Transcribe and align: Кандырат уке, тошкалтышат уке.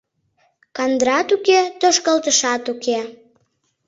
Кандырат 0.77 1.27
уке, 1.35 1.59
тошкалтышат 1.79 2.63
уке. 2.73 2.99